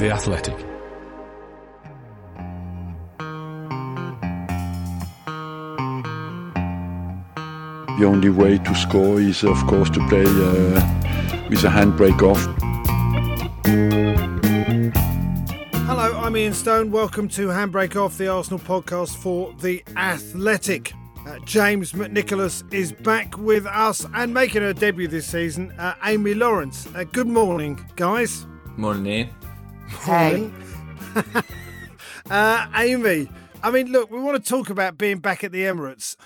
[0.00, 0.56] The Athletic.
[7.98, 10.80] The only way to score is, of course, to play uh,
[11.50, 12.40] with a handbrake off.
[15.84, 16.90] Hello, I'm Ian Stone.
[16.90, 20.94] Welcome to Handbrake Off, the Arsenal podcast for The Athletic.
[21.26, 26.32] Uh, James McNicholas is back with us and making her debut this season, uh, Amy
[26.32, 26.88] Lawrence.
[26.94, 28.46] Uh, good morning, guys.
[28.78, 29.39] Morning, Ian.
[29.90, 30.50] Hey.
[32.30, 33.28] uh, Amy,
[33.62, 36.16] I mean, look, we want to talk about being back at the Emirates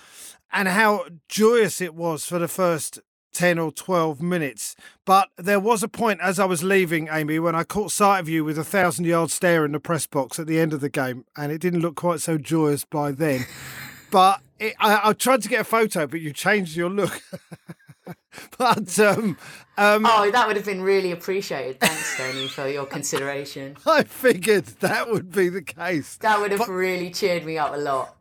[0.52, 3.00] and how joyous it was for the first
[3.34, 4.77] 10 or 12 minutes.
[5.04, 8.28] But there was a point as I was leaving, Amy, when I caught sight of
[8.28, 10.88] you with a thousand yard stare in the press box at the end of the
[10.88, 13.45] game, and it didn't look quite so joyous by then.
[14.10, 17.20] but it, I, I, tried to get a photo, but you changed your look.
[18.58, 19.36] but um,
[19.76, 21.80] um, oh, that would have been really appreciated.
[21.80, 23.76] Thanks, Tony, for your consideration.
[23.86, 26.16] I figured that would be the case.
[26.18, 26.68] That would have but...
[26.68, 28.16] really cheered me up a lot.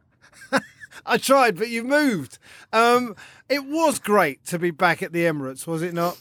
[1.05, 2.37] I tried, but you moved.
[2.71, 3.15] Um,
[3.49, 6.19] it was great to be back at the Emirates, was it not?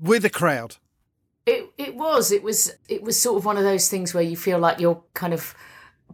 [0.00, 0.76] With a crowd.
[1.46, 2.32] It it was.
[2.32, 5.02] It was it was sort of one of those things where you feel like you're
[5.12, 5.54] kind of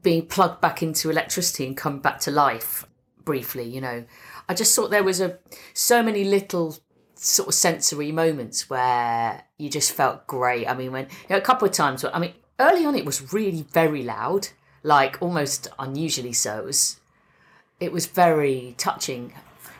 [0.03, 2.87] being plugged back into electricity and come back to life
[3.25, 4.05] briefly, you know.
[4.51, 5.39] I just thought there was a
[5.75, 6.77] so many little
[7.15, 10.69] sort of sensory moments where you just felt great.
[10.69, 13.33] I mean, when you know, a couple of times, I mean, early on it was
[13.33, 14.48] really very loud,
[14.83, 16.59] like almost unusually so.
[16.59, 17.01] It was
[17.78, 19.34] it was very touching,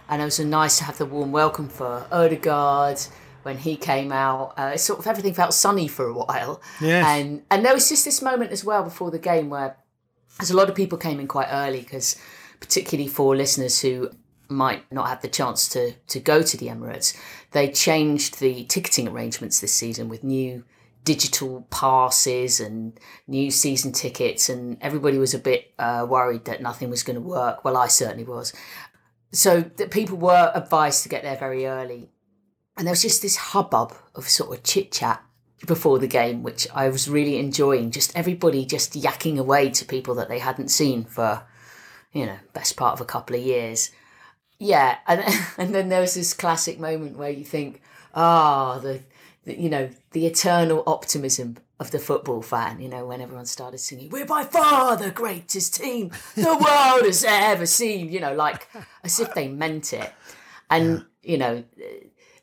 [0.09, 3.01] and it was nice to have the warm welcome for Odegaard
[3.43, 4.57] when he came out.
[4.57, 6.63] Uh, sort of everything felt sunny for a while.
[6.81, 7.05] Yes.
[7.09, 9.79] And and there was just this moment as well before the game where,
[10.39, 12.15] as a lot of people came in quite early because,
[12.61, 14.13] particularly for listeners who
[14.51, 17.17] might not have the chance to to go to the Emirates,
[17.53, 20.65] they changed the ticketing arrangements this season with new
[21.05, 26.91] digital passes and new season tickets, and everybody was a bit uh, worried that nothing
[26.91, 27.65] was going to work.
[27.65, 28.53] Well, I certainly was.
[29.33, 32.11] So that people were advised to get there very early,
[32.77, 35.23] and there was just this hubbub of sort of chit chat
[35.67, 37.91] before the game, which I was really enjoying.
[37.91, 41.43] Just everybody just yakking away to people that they hadn't seen for,
[42.13, 43.91] you know, best part of a couple of years.
[44.61, 45.25] Yeah, and
[45.59, 47.83] and then there was this classic moment where you think,
[48.15, 49.01] ah, oh, the
[49.45, 54.11] you know, the eternal optimism of the football fan, you know, when everyone started singing,
[54.11, 58.69] We're by far the greatest team the world has ever seen, you know, like
[59.03, 60.13] as if they meant it.
[60.69, 61.33] And, yeah.
[61.33, 61.65] you know,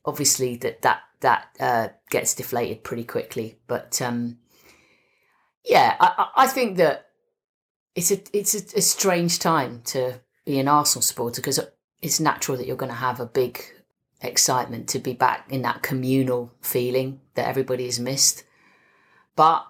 [0.04, 3.60] obviously that that that uh, gets deflated pretty quickly.
[3.68, 4.40] But um,
[5.64, 7.10] yeah, I, I think that
[7.94, 11.60] it's a it's a, a strange time to be an Arsenal supporter because
[12.02, 13.64] it's natural that you're going to have a big
[14.22, 18.44] excitement to be back in that communal feeling that everybody has missed.
[19.36, 19.66] But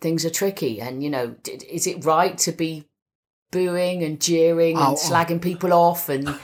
[0.00, 2.88] things are tricky, and you know, is it right to be
[3.50, 5.10] booing and jeering and oh, oh.
[5.10, 6.38] slagging people off and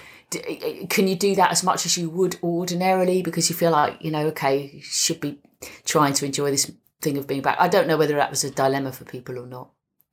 [0.88, 4.10] can you do that as much as you would ordinarily because you feel like you
[4.10, 5.38] know okay you should be
[5.84, 8.50] trying to enjoy this thing of being back i don't know whether that was a
[8.50, 9.70] dilemma for people or not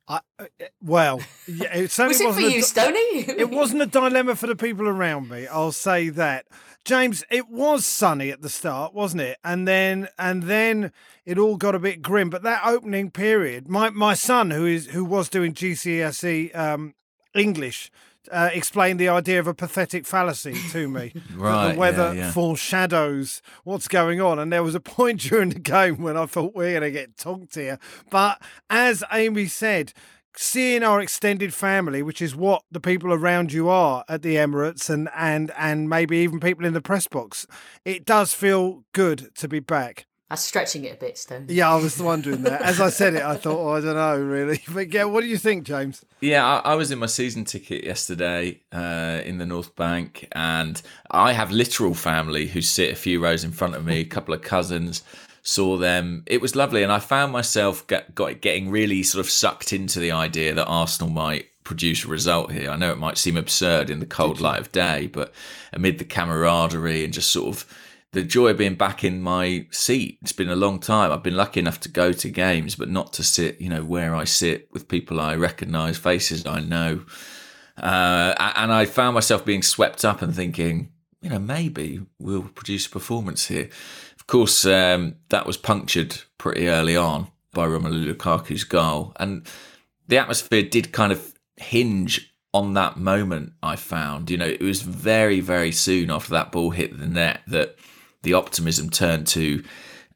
[0.08, 0.44] I, uh,
[0.82, 2.98] well, yeah, it certainly was it for you, Stony?
[2.98, 5.46] it wasn't a dilemma for the people around me.
[5.46, 6.46] I'll say that.
[6.84, 9.38] James, it was sunny at the start, wasn't it?
[9.44, 10.92] And then and then
[11.24, 12.28] it all got a bit grim.
[12.28, 16.94] But that opening period, my my son, who is who was doing GCSE um,
[17.34, 17.90] English,
[18.30, 21.12] uh, explained the idea of a pathetic fallacy to me.
[21.34, 21.72] right.
[21.72, 22.30] The weather yeah, yeah.
[22.32, 24.38] foreshadows what's going on.
[24.38, 27.16] And there was a point during the game when I thought we're going to get
[27.16, 27.78] tonked here.
[28.10, 28.40] But
[28.70, 29.92] as Amy said,
[30.36, 34.88] seeing our extended family, which is what the people around you are at the Emirates
[34.88, 37.46] and and and maybe even people in the press box,
[37.84, 40.06] it does feel good to be back.
[40.32, 41.44] That's stretching it a bit, Stone.
[41.50, 42.62] Yeah, I was wondering that.
[42.62, 44.62] As I said it, I thought, oh, I don't know, really.
[44.72, 46.06] But yeah, what do you think, James?
[46.22, 50.80] Yeah, I, I was in my season ticket yesterday uh, in the North Bank, and
[51.10, 54.32] I have literal family who sit a few rows in front of me, a couple
[54.32, 55.02] of cousins
[55.42, 56.22] saw them.
[56.24, 60.00] It was lovely, and I found myself get, got getting really sort of sucked into
[60.00, 62.70] the idea that Arsenal might produce a result here.
[62.70, 65.30] I know it might seem absurd in the cold light of day, but
[65.74, 67.81] amid the camaraderie and just sort of
[68.12, 70.18] the joy of being back in my seat.
[70.20, 71.10] It's been a long time.
[71.10, 74.14] I've been lucky enough to go to games, but not to sit, you know, where
[74.14, 77.04] I sit with people I recognise, faces I know.
[77.76, 80.92] Uh, and I found myself being swept up and thinking,
[81.22, 83.70] you know, maybe we'll produce a performance here.
[84.16, 89.46] Of course, um, that was punctured pretty early on by Romelu Lukaku's goal, and
[90.06, 93.52] the atmosphere did kind of hinge on that moment.
[93.62, 97.40] I found, you know, it was very, very soon after that ball hit the net
[97.46, 97.76] that
[98.22, 99.64] the optimism turned to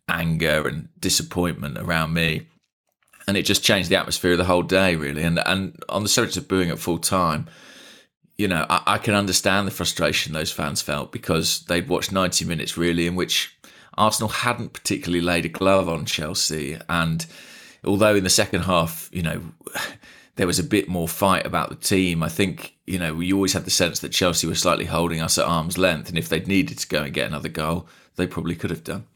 [0.09, 2.47] anger and disappointment around me.
[3.29, 5.23] and it just changed the atmosphere of the whole day, really.
[5.23, 7.49] And and on the subject of booing at full time,
[8.39, 12.45] you know, I, I, can understand the frustration those fans felt because they'd watched 90
[12.45, 13.57] minutes really in which
[13.97, 16.79] Arsenal hadn't particularly laid a glove on Chelsea.
[16.89, 17.25] And
[17.85, 19.43] although in the second half, you know,
[20.37, 23.55] there was a bit more fight about the team, I think, you know, we always
[23.55, 26.09] had the sense that Chelsea were slightly holding us at arm's length.
[26.09, 29.07] And if they'd needed to go and get another goal, they probably could have done.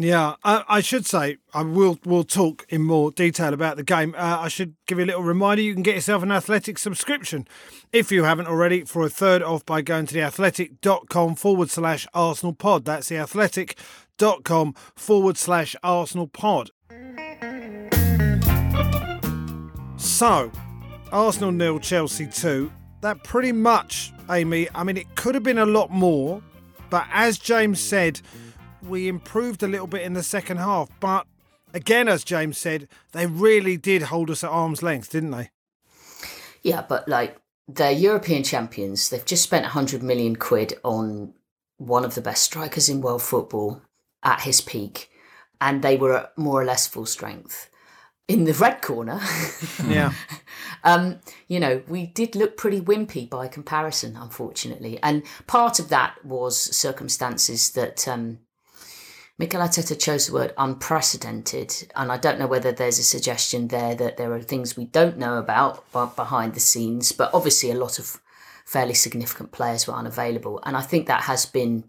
[0.00, 4.14] Yeah, I, I, should say I will We'll talk in more detail about the game.
[4.16, 7.48] Uh, I should give you a little reminder: you can get yourself an Athletic subscription
[7.92, 12.52] if you haven't already for a third off by going to theathletic.com forward slash Arsenal
[12.52, 12.84] Pod.
[12.84, 16.70] That's theathletic.com forward slash Arsenal Pod.
[19.96, 20.52] So,
[21.12, 22.72] Arsenal nil, Chelsea two.
[23.00, 24.68] That pretty much, Amy.
[24.74, 26.42] I mean, it could have been a lot more,
[26.90, 28.20] but as James said
[28.82, 31.26] we improved a little bit in the second half, but
[31.74, 35.50] again, as James said, they really did hold us at arm's length, didn't they?
[36.62, 39.10] Yeah, but like they're European champions.
[39.10, 41.34] They've just spent 100 million quid on
[41.76, 43.82] one of the best strikers in world football
[44.22, 45.10] at his peak,
[45.60, 47.70] and they were at more or less full strength.
[48.28, 49.20] In the red corner,
[49.88, 50.12] yeah,
[50.84, 56.22] um, you know, we did look pretty wimpy by comparison, unfortunately, and part of that
[56.24, 58.40] was circumstances that um,
[59.38, 63.94] Mikel Arteta chose the word unprecedented, and I don't know whether there's a suggestion there
[63.94, 67.98] that there are things we don't know about behind the scenes, but obviously a lot
[67.98, 68.20] of
[68.66, 71.84] fairly significant players were unavailable, and I think that has been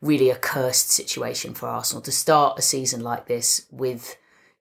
[0.00, 4.16] really a cursed situation for Arsenal to start a season like this with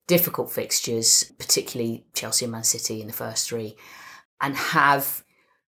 [0.07, 3.75] difficult fixtures, particularly Chelsea and Man City in the first three,
[4.41, 5.23] and have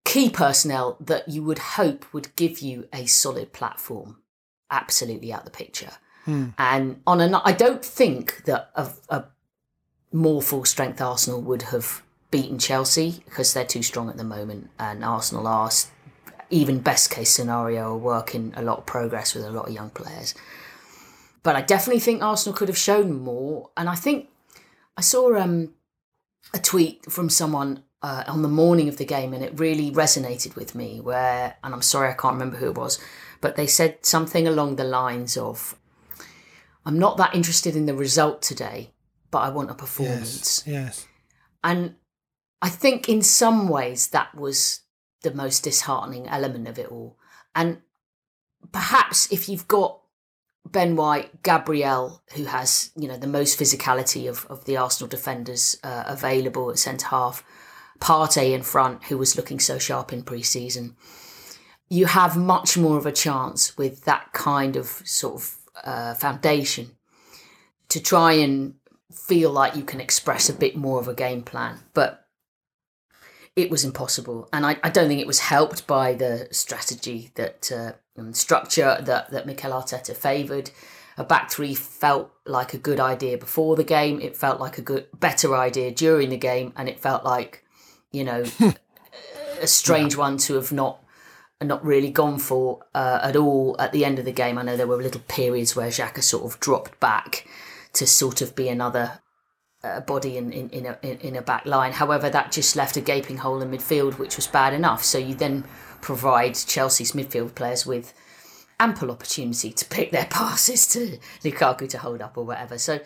[0.05, 4.17] key personnel that you would hope would give you a solid platform
[4.71, 5.91] absolutely out the picture.
[6.25, 6.53] Mm.
[6.57, 9.25] And on a, I don't think that a, a
[10.11, 14.69] more full strength Arsenal would have beaten Chelsea because they're too strong at the moment,
[14.79, 15.71] and Arsenal are
[16.51, 19.89] even best case scenario are working a lot of progress with a lot of young
[19.89, 20.33] players.
[21.43, 24.29] But I definitely think Arsenal could have shown more, and I think
[24.97, 25.73] I saw um,
[26.53, 30.55] a tweet from someone uh, on the morning of the game, and it really resonated
[30.55, 30.99] with me.
[30.99, 32.99] Where, and I'm sorry I can't remember who it was,
[33.41, 35.77] but they said something along the lines of
[36.85, 38.91] I'm not that interested in the result today,
[39.31, 40.63] but I want a performance.
[40.65, 40.67] Yes.
[40.67, 41.07] yes.
[41.63, 41.95] And
[42.61, 44.81] I think in some ways that was
[45.21, 47.17] the most disheartening element of it all.
[47.53, 47.81] And
[48.71, 49.98] perhaps if you've got
[50.71, 55.77] Ben White, Gabriel, who has you know the most physicality of, of the Arsenal defenders
[55.83, 57.43] uh, available at centre half,
[57.99, 60.95] Partey in front, who was looking so sharp in pre-season,
[61.89, 66.91] you have much more of a chance with that kind of sort of uh, foundation
[67.89, 68.75] to try and
[69.11, 71.79] feel like you can express a bit more of a game plan.
[71.93, 72.25] But
[73.61, 74.49] it was impossible.
[74.51, 78.97] And I, I don't think it was helped by the strategy that uh, and structure
[79.01, 80.71] that, that Mikel Arteta favoured.
[81.17, 84.21] A back three felt like a good idea before the game.
[84.21, 87.65] It felt like a good, better idea during the game, and it felt like,
[88.11, 88.45] you know,
[89.61, 90.19] a strange yeah.
[90.19, 91.03] one to have not
[91.61, 94.57] not really gone for uh, at all at the end of the game.
[94.57, 97.45] I know there were little periods where Xhaka sort of dropped back
[97.93, 99.19] to sort of be another
[99.83, 101.93] uh, body in, in, in, a, in a back line.
[101.93, 105.03] However, that just left a gaping hole in midfield, which was bad enough.
[105.03, 105.63] So you then
[106.01, 108.13] provide Chelsea's midfield players with
[108.79, 112.77] ample opportunity to pick their passes to Lukaku to hold up or whatever.
[112.77, 112.99] So,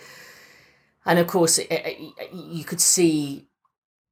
[1.06, 3.48] and of course, it, it, you could see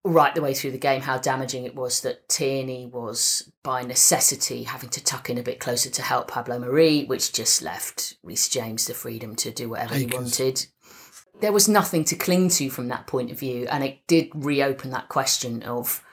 [0.03, 4.63] right the way through the game how damaging it was that Tierney was by necessity
[4.63, 8.49] having to tuck in a bit closer to help Pablo Mari, which just left Reece
[8.49, 10.65] James the freedom to do whatever he wanted.
[11.41, 14.91] There was nothing to cling to from that point of view, and it did reopen
[14.91, 16.03] that question of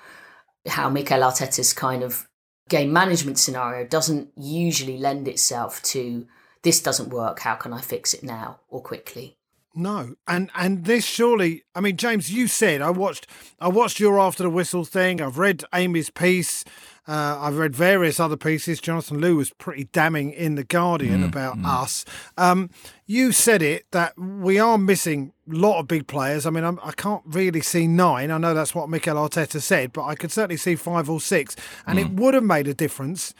[0.67, 2.29] how Mikel Arteta's kind of
[2.69, 6.27] game management scenario doesn't usually lend itself to
[6.63, 9.37] this doesn't work, how can I fix it now or quickly?
[9.75, 11.63] No, and and this surely.
[11.75, 13.29] I mean, James, you said I watched.
[13.61, 15.21] I watched your after the whistle thing.
[15.21, 16.65] I've read Amy's piece.
[17.09, 18.83] Uh, I've read various other pieces.
[18.83, 21.65] Jonathan Liew was pretty damning in the Guardian mm, about mm.
[21.65, 22.05] us.
[22.37, 22.69] Um,
[23.07, 26.45] you said it that we are missing a lot of big players.
[26.45, 28.31] I mean, I'm, I can not really see nine.
[28.31, 31.57] I know that's what Mikel Arteta said, but I could certainly see five or six,
[31.87, 32.03] and mm.
[32.03, 33.33] it would have made a difference.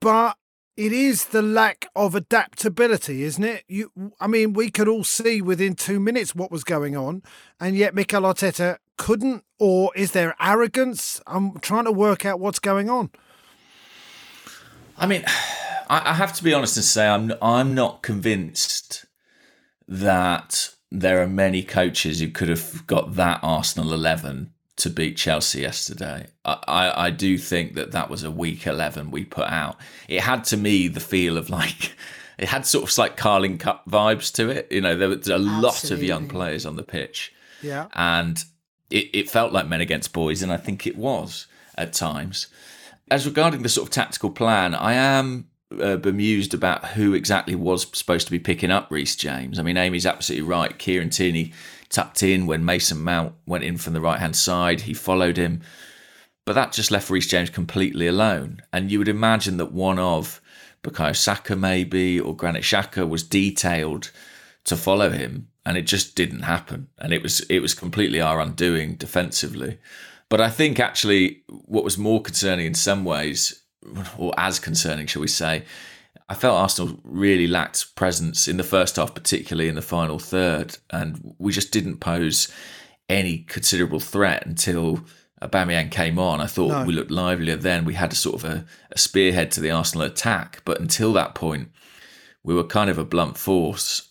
[0.00, 0.38] But
[0.78, 3.64] it is the lack of adaptability, isn't it?
[3.68, 7.22] You, I mean, we could all see within two minutes what was going on,
[7.60, 9.44] and yet Mikel Arteta couldn't.
[9.58, 11.22] Or is there arrogance?
[11.26, 13.10] I'm trying to work out what's going on.
[14.98, 15.24] I mean,
[15.90, 19.06] I have to be honest and say I'm I'm not convinced
[19.88, 25.62] that there are many coaches who could have got that Arsenal 11 to beat Chelsea
[25.62, 26.26] yesterday.
[26.44, 29.76] I, I, I, do think that that was a weak 11 we put out.
[30.08, 31.96] It had to me the feel of like,
[32.38, 34.70] it had sort of like Carling Cup vibes to it.
[34.70, 35.62] You know, there was a Absolutely.
[35.62, 37.32] lot of young players on the pitch.
[37.62, 37.88] Yeah.
[37.94, 38.42] And
[38.90, 42.48] it, it felt like men against boys, and I think it was at times.
[43.10, 45.48] As regarding the sort of tactical plan, I am
[45.80, 49.58] uh, bemused about who exactly was supposed to be picking up Reece James.
[49.58, 50.78] I mean, Amy's absolutely right.
[50.78, 51.52] Kieran Tierney
[51.88, 54.82] tucked in when Mason Mount went in from the right hand side.
[54.82, 55.62] He followed him.
[56.44, 58.62] But that just left Reece James completely alone.
[58.72, 60.40] And you would imagine that one of
[60.82, 64.10] Bukayo Saka, maybe, or Granit Xhaka was detailed
[64.64, 65.48] to follow him.
[65.68, 66.88] And it just didn't happen.
[66.96, 69.78] And it was it was completely our undoing defensively.
[70.30, 73.62] But I think actually what was more concerning in some ways
[74.16, 75.64] or as concerning, shall we say.
[76.28, 80.76] I felt Arsenal really lacked presence in the first half, particularly in the final third,
[80.90, 82.52] and we just didn't pose
[83.08, 85.00] any considerable threat until
[85.40, 86.40] Aubameyang came on.
[86.40, 86.84] I thought no.
[86.84, 87.84] we looked livelier then.
[87.84, 91.34] We had a sort of a, a spearhead to the Arsenal attack, but until that
[91.34, 91.70] point,
[92.42, 94.07] we were kind of a blunt force.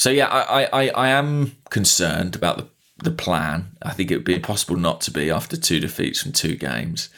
[0.00, 2.68] So yeah, I, I, I am concerned about the
[3.02, 3.76] the plan.
[3.80, 7.08] I think it would be impossible not to be after two defeats from two games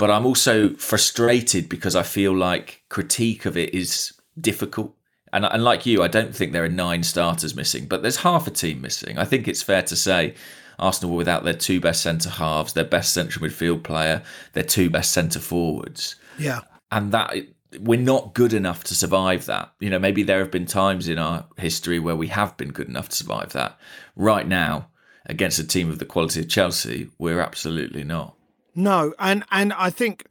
[0.00, 4.96] but I'm also frustrated because I feel like critique of it is difficult.
[5.30, 8.46] And, and like you, I don't think there are nine starters missing, but there's half
[8.46, 9.18] a team missing.
[9.18, 10.36] I think it's fair to say
[10.78, 14.22] Arsenal were without their two best centre halves, their best central midfield player,
[14.54, 16.16] their two best centre forwards.
[16.38, 16.60] Yeah.
[16.90, 17.34] And that
[17.78, 19.72] we're not good enough to survive that.
[19.78, 22.88] You know, maybe there have been times in our history where we have been good
[22.88, 23.78] enough to survive that.
[24.16, 24.88] Right now,
[25.26, 28.34] against a team of the quality of Chelsea, we're absolutely not.
[28.74, 30.26] No, and and I think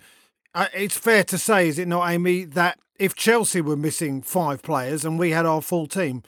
[0.54, 4.62] uh, it's fair to say, is it not, Amy, that if Chelsea were missing five
[4.62, 6.24] players and we had our full team,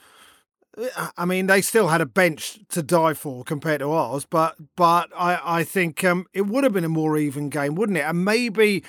[0.78, 4.56] uh, I mean, they still had a bench to die for compared to ours, but
[4.76, 8.02] but I I think um, it would have been a more even game, wouldn't it?
[8.02, 8.82] And maybe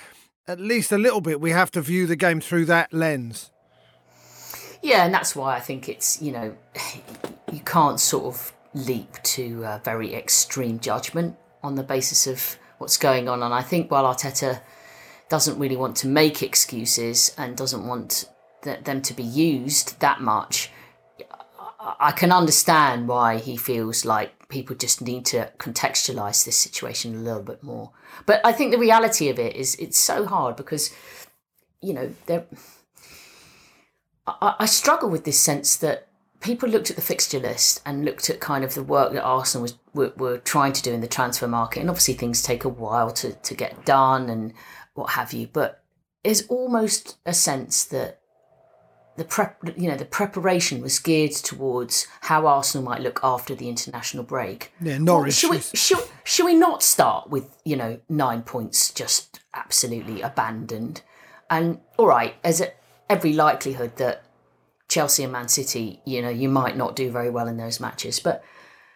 [0.46, 3.50] at least a little bit, we have to view the game through that lens.
[4.82, 6.56] Yeah, and that's why I think it's you know
[7.52, 12.96] you can't sort of leap to a very extreme judgment on the basis of what's
[12.96, 13.42] going on.
[13.42, 14.60] And I think while Arteta
[15.28, 18.28] doesn't really want to make excuses and doesn't want
[18.62, 20.70] th- them to be used that much,
[21.80, 27.18] I can understand why he feels like people just need to contextualize this situation a
[27.18, 27.90] little bit more.
[28.26, 30.94] But I think the reality of it is it's so hard because,
[31.80, 32.46] you know, there.
[34.26, 36.08] I, struggle with this sense that
[36.40, 39.62] people looked at the fixture list and looked at kind of the work that Arsenal
[39.62, 42.68] was were, were, trying to do in the transfer market, and obviously things take a
[42.70, 44.54] while to to get done and
[44.94, 45.46] what have you.
[45.46, 45.84] But
[46.24, 48.20] there's almost a sense that
[49.16, 53.68] the prep, you know, the preparation was geared towards how Arsenal might look after the
[53.68, 54.72] international break.
[54.80, 55.44] Yeah, Norwich.
[55.44, 60.20] Well, should, we, should, should we not start with you know nine points just absolutely
[60.20, 61.02] abandoned?
[61.48, 62.72] And all right, there's a,
[63.08, 64.24] every likelihood that
[64.88, 68.18] Chelsea and Man City, you know, you might not do very well in those matches.
[68.20, 68.42] But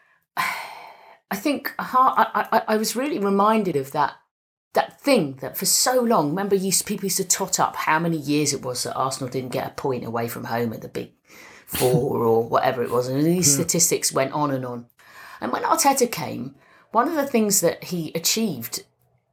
[0.36, 4.14] I think I, I, I was really reminded of that
[4.74, 8.16] that thing that for so long, remember, used people used to tot up how many
[8.16, 11.12] years it was that Arsenal didn't get a point away from home at the big
[11.66, 13.62] four or whatever it was, and these hmm.
[13.62, 14.86] statistics went on and on.
[15.40, 16.54] And when Arteta came,
[16.90, 18.84] one of the things that he achieved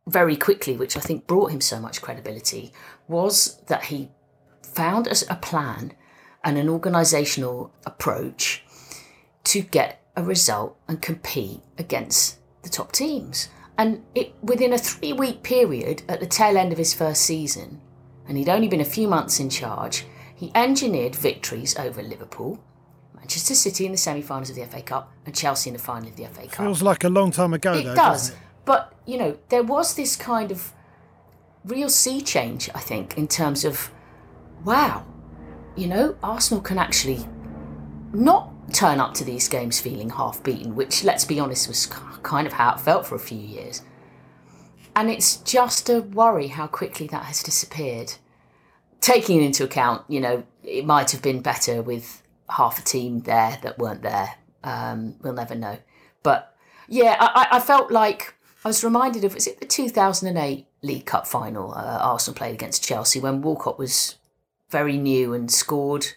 [0.07, 2.71] very quickly, which I think brought him so much credibility,
[3.07, 4.09] was that he
[4.61, 5.93] found a plan
[6.43, 8.63] and an organisational approach
[9.45, 13.49] to get a result and compete against the top teams.
[13.77, 17.81] And it within a three week period at the tail end of his first season,
[18.27, 22.63] and he'd only been a few months in charge, he engineered victories over Liverpool,
[23.15, 26.07] Manchester City in the semi finals of the FA Cup, and Chelsea in the final
[26.07, 26.65] of the FA Cup.
[26.65, 27.95] Feels like a long time ago, it though.
[27.95, 28.29] Does.
[28.29, 28.37] It?
[28.65, 30.73] But, you know, there was this kind of
[31.65, 33.91] real sea change, I think, in terms of
[34.63, 35.05] wow,
[35.75, 37.25] you know, Arsenal can actually
[38.13, 41.85] not turn up to these games feeling half beaten, which, let's be honest, was
[42.25, 43.81] kind of how it felt for a few years.
[44.95, 48.13] And it's just a worry how quickly that has disappeared.
[48.99, 53.59] Taking into account, you know, it might have been better with half a team there
[53.61, 54.35] that weren't there.
[54.63, 55.77] Um, we'll never know.
[56.23, 56.55] But
[56.87, 61.27] yeah, I, I felt like I was reminded of was it the 2008 League Cup
[61.27, 64.15] final uh, Arsenal played against Chelsea when Walcott was
[64.71, 66.07] very new and scored.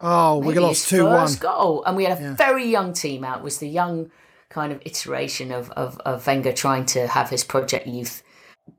[0.00, 2.34] Oh, we lost two one goal, and we had a yeah.
[2.34, 3.38] very young team out.
[3.38, 4.10] It was the young
[4.54, 8.22] kind of iteration of, of of Wenger trying to have his project youth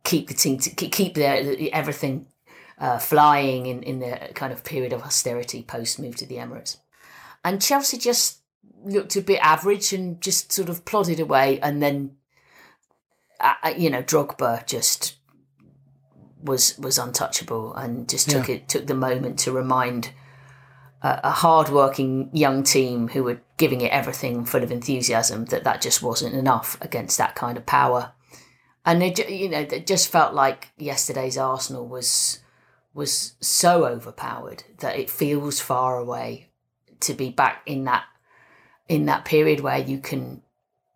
[0.04, 2.28] keep the team to keep their everything
[2.80, 6.78] uh, flying in in the kind of period of austerity post move to the Emirates,
[7.44, 8.40] and Chelsea just
[8.86, 12.16] looked a bit average and just sort of plodded away, and then
[13.42, 15.16] uh, uh you know Drogba just
[16.42, 18.56] was was untouchable and just took yeah.
[18.56, 20.12] it took the moment to remind
[21.02, 25.82] a, a hard-working young team who were giving it everything full of enthusiasm that that
[25.82, 28.14] just wasn't enough against that kind of power.
[28.86, 32.40] And it you know it just felt like yesterday's Arsenal was
[32.94, 36.50] was so overpowered that it feels far away
[37.02, 38.06] to be back in that
[38.88, 40.42] in that period where you can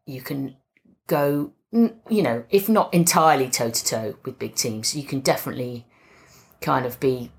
[0.06, 0.56] you can
[1.08, 5.86] go you know if not entirely toe to toe with big teams you can definitely
[6.62, 7.32] kind of be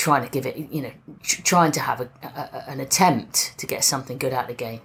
[0.00, 0.92] trying to give it you know
[1.22, 4.80] trying to have a, a, an attempt to get something good out of the game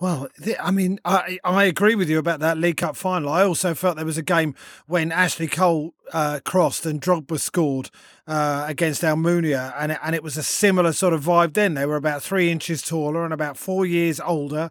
[0.00, 0.28] well,
[0.60, 3.30] I mean, I I agree with you about that League Cup final.
[3.30, 7.90] I also felt there was a game when Ashley Cole uh, crossed and Drogba scored
[8.26, 11.54] uh, against Almunia, and it, and it was a similar sort of vibe.
[11.54, 14.68] Then they were about three inches taller and about four years older,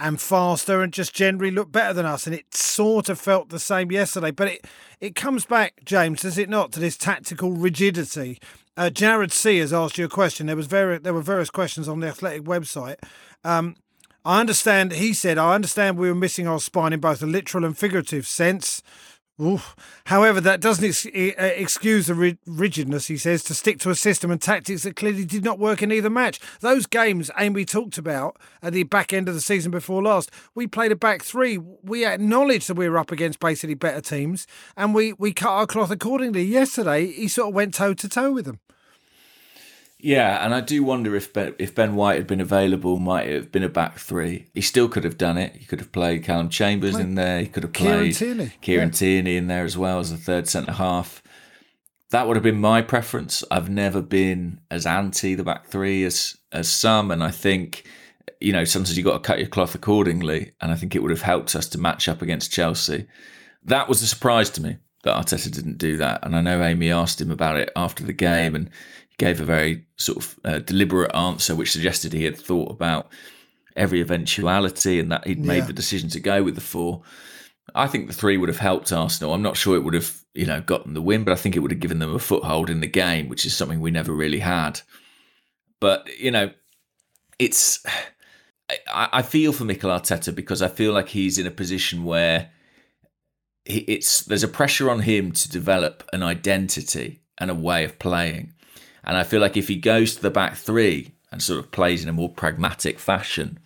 [0.00, 2.26] and faster, and just generally looked better than us.
[2.26, 4.30] And it sort of felt the same yesterday.
[4.30, 4.66] But it
[5.00, 8.40] it comes back, James, does it not, to this tactical rigidity?
[8.76, 10.46] Uh, Jared C has asked you a question.
[10.46, 12.96] There was very there were various questions on the Athletic website.
[13.44, 13.76] Um,
[14.24, 17.64] I understand, he said, I understand we were missing our spine in both a literal
[17.64, 18.80] and figurative sense.
[19.42, 19.74] Oof.
[20.04, 23.94] However, that doesn't ex- uh, excuse the ri- rigidness, he says, to stick to a
[23.94, 26.38] system and tactics that clearly did not work in either match.
[26.60, 30.66] Those games Amy talked about at the back end of the season before last, we
[30.68, 31.58] played a back three.
[31.58, 34.46] We acknowledged that we were up against basically better teams
[34.76, 36.44] and we, we cut our cloth accordingly.
[36.44, 38.60] Yesterday, he sort of went toe to toe with them.
[40.04, 43.34] Yeah, and I do wonder if ben, if Ben White had been available, might it
[43.34, 44.48] have been a back three.
[44.52, 45.54] He still could have done it.
[45.54, 47.38] He could have played Callum Chambers in there.
[47.38, 48.94] He could have played Kieran Tierney, Kieran yeah.
[48.94, 51.22] Tierney in there as well as the third centre half.
[52.10, 53.44] That would have been my preference.
[53.48, 57.84] I've never been as anti the back three as as some, and I think
[58.40, 60.50] you know sometimes you've got to cut your cloth accordingly.
[60.60, 63.06] And I think it would have helped us to match up against Chelsea.
[63.62, 66.24] That was a surprise to me that Arteta didn't do that.
[66.24, 68.68] And I know Amy asked him about it after the game, and
[69.18, 73.10] gave a very sort of uh, deliberate answer, which suggested he had thought about
[73.76, 75.66] every eventuality and that he'd made yeah.
[75.66, 77.02] the decision to go with the four.
[77.74, 79.32] I think the three would have helped Arsenal.
[79.32, 81.60] I'm not sure it would have, you know, gotten the win, but I think it
[81.60, 84.40] would have given them a foothold in the game, which is something we never really
[84.40, 84.80] had.
[85.80, 86.50] But you know,
[87.38, 87.84] it's
[88.88, 92.50] I, I feel for Mikel Arteta because I feel like he's in a position where
[93.64, 98.52] it's there's a pressure on him to develop an identity and a way of playing.
[99.04, 102.02] And I feel like if he goes to the back three and sort of plays
[102.02, 103.58] in a more pragmatic fashion,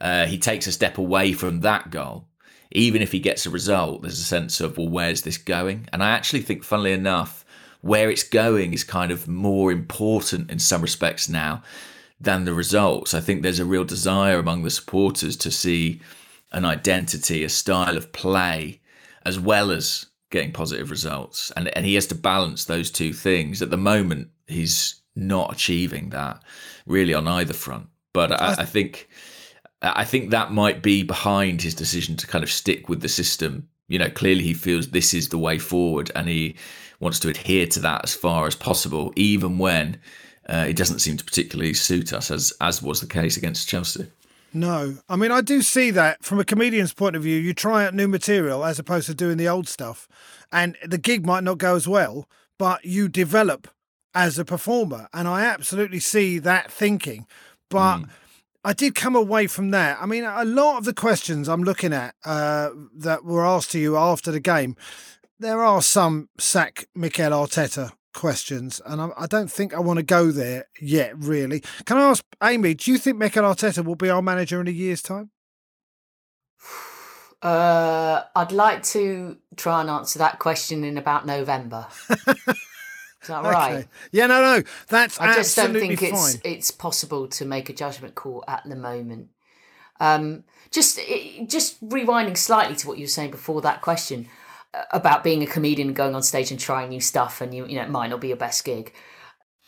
[0.00, 2.26] uh, he takes a step away from that goal.
[2.70, 5.88] Even if he gets a result, there's a sense of, well, where's this going?
[5.92, 7.44] And I actually think, funnily enough,
[7.82, 11.62] where it's going is kind of more important in some respects now
[12.20, 13.12] than the results.
[13.12, 16.00] I think there's a real desire among the supporters to see
[16.52, 18.80] an identity, a style of play,
[19.24, 21.52] as well as getting positive results.
[21.56, 23.62] And and he has to balance those two things.
[23.62, 26.42] At the moment, he's not achieving that
[26.86, 27.86] really on either front.
[28.12, 29.08] But I, I think
[29.80, 33.68] I think that might be behind his decision to kind of stick with the system.
[33.88, 36.56] You know, clearly he feels this is the way forward, and he
[37.00, 40.00] wants to adhere to that as far as possible, even when
[40.48, 44.06] uh, it doesn't seem to particularly suit us, as as was the case against Chelsea.
[44.54, 47.38] No, I mean I do see that from a comedian's point of view.
[47.38, 50.08] You try out new material as opposed to doing the old stuff,
[50.50, 53.68] and the gig might not go as well, but you develop
[54.14, 55.08] as a performer.
[55.12, 57.26] And I absolutely see that thinking.
[57.70, 58.08] But mm.
[58.64, 59.98] I did come away from that.
[60.00, 63.78] I mean, a lot of the questions I'm looking at uh, that were asked to
[63.78, 64.76] you after the game,
[65.38, 70.02] there are some sack Mikel Arteta questions, and I, I don't think I want to
[70.02, 71.62] go there yet, really.
[71.84, 74.72] Can I ask Amy, do you think Mikel Arteta will be our manager in a
[74.72, 75.30] year's time?
[77.42, 81.88] Uh, I'd like to try and answer that question in about November.
[82.08, 82.16] Is
[83.26, 83.78] that right?
[83.78, 83.88] Okay.
[84.12, 84.62] Yeah, no, no.
[84.86, 86.12] That's I just don't think fine.
[86.12, 89.30] it's it's possible to make a judgment call at the moment.
[89.98, 91.00] Um, just
[91.48, 94.28] just rewinding slightly to what you were saying before that question
[94.90, 97.82] about being a comedian going on stage and trying new stuff, and you you know
[97.82, 98.92] it might not be your best gig.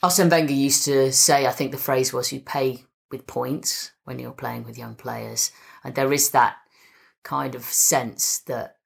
[0.03, 4.19] Arsene Wenger used to say, I think the phrase was, "You pay with points when
[4.19, 5.51] you're playing with young players,"
[5.83, 6.57] and there is that
[7.23, 8.77] kind of sense that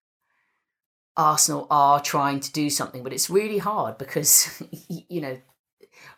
[1.16, 5.38] Arsenal are trying to do something, but it's really hard because you know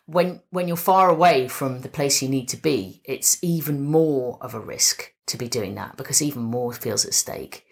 [0.05, 4.37] when when you're far away from the place you need to be, it's even more
[4.41, 7.65] of a risk to be doing that because even more feels at stake.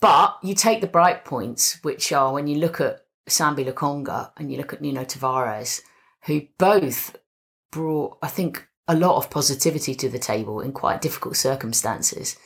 [0.00, 4.50] But you take the bright points, which are when you look at Sambi Lokonga and
[4.50, 5.82] you look at Nuno Tavares,
[6.26, 7.16] who both
[7.70, 12.36] brought, I think, a lot of positivity to the table in quite difficult circumstances.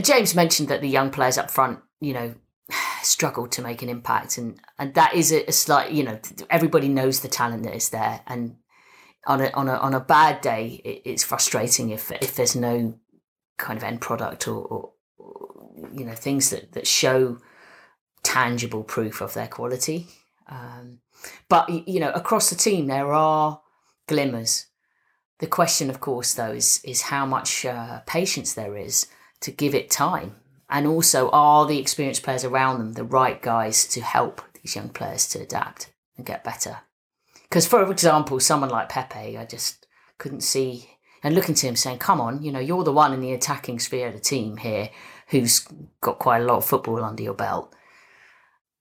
[0.00, 2.34] James mentioned that the young players up front, you know,
[3.02, 6.18] struggled to make an impact, and and that is a, a slight, you know,
[6.50, 8.56] everybody knows the talent that is there, and
[9.26, 12.94] on a on a on a bad day, it, it's frustrating if if there's no
[13.56, 14.90] kind of end product or, or,
[15.92, 17.38] you know things that that show
[18.24, 20.08] tangible proof of their quality.
[20.48, 20.98] Um,
[21.48, 23.60] but you know, across the team, there are
[24.08, 24.66] glimmers.
[25.38, 29.06] The question, of course, though, is is how much uh, patience there is
[29.40, 30.36] to give it time,
[30.68, 34.88] and also are the experienced players around them the right guys to help these young
[34.88, 36.78] players to adapt and get better.
[37.42, 39.86] Because, for example, someone like Pepe, I just
[40.18, 40.90] couldn't see
[41.22, 43.78] and looking to him saying, "Come on, you know, you're the one in the attacking
[43.78, 44.90] sphere of the team here
[45.40, 45.66] who's
[46.00, 47.74] got quite a lot of football under your belt."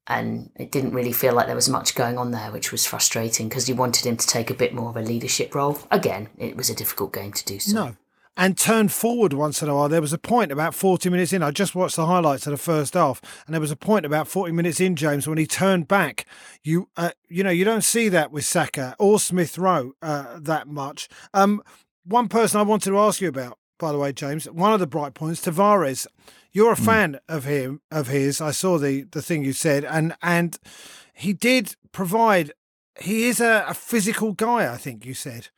[0.08, 3.48] and it didn't really feel like there was much going on there, which was frustrating
[3.48, 5.80] because you wanted him to take a bit more of a leadership role.
[5.92, 7.74] Again, it was a difficult game to do so.
[7.74, 7.96] No.
[8.36, 9.88] And turn forward once in a while.
[9.88, 11.44] There was a point about 40 minutes in.
[11.44, 14.28] I just watched the highlights of the first half, and there was a point about
[14.28, 16.26] 40 minutes in, James, when he turned back.
[16.64, 20.68] You, uh, you know, you don't see that with Saka or Smith Rowe uh, that
[20.68, 21.08] much.
[21.34, 21.62] Um,
[22.06, 24.88] one person I wanted to ask you about, by the way, James, one of the
[24.88, 26.08] bright points, Tavares.
[26.54, 26.86] You're a mm.
[26.86, 28.40] fan of him of his.
[28.40, 30.58] I saw the the thing you said, and and
[31.14, 32.54] he did provide.
[33.02, 34.72] He is a, a physical guy.
[34.72, 35.50] I think you said.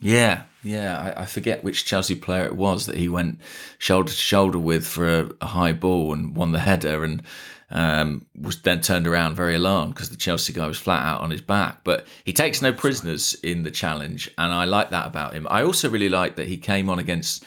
[0.00, 1.14] Yeah, yeah.
[1.16, 3.40] I, I, forget which Chelsea player it was that he went
[3.78, 7.22] shoulder to shoulder with for a, a high ball and won the header, and
[7.70, 11.30] um, was then turned around very alarmed because the Chelsea guy was flat out on
[11.30, 11.82] his back.
[11.82, 15.46] But he takes no prisoners in the challenge, and I like that about him.
[15.50, 17.44] I also really like that he came on against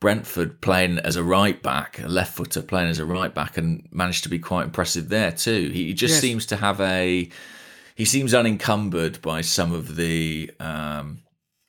[0.00, 3.86] Brentford playing as a right back, a left footer playing as a right back, and
[3.92, 5.68] managed to be quite impressive there too.
[5.68, 6.20] He just yes.
[6.20, 7.28] seems to have a.
[7.94, 10.50] He seems unencumbered by some of the.
[10.58, 11.18] Um,